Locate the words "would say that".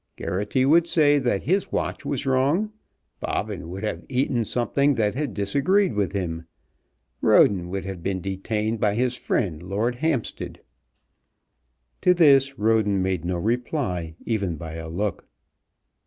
0.65-1.43